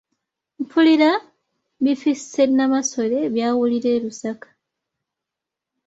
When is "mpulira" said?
0.61-1.11